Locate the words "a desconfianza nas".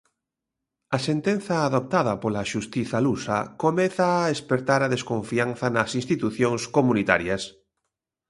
4.83-5.91